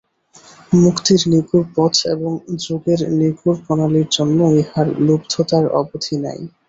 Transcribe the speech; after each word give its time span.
মুক্তির 0.75 1.21
নিগূঢ় 1.31 1.65
পথ 1.75 1.93
এবং 2.13 2.31
যোগের 2.61 2.99
নিগূঢ় 3.19 3.57
প্রণালীর 3.63 4.07
জন্য 4.11 4.39
ইঁহার 4.59 4.87
লুব্ধতার 5.05 5.65
অবধি 5.79 6.15
নাই। 6.23 6.39